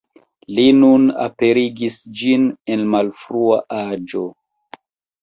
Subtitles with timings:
[0.59, 4.29] Li nur aperigis ĝin en malfrua aĝo.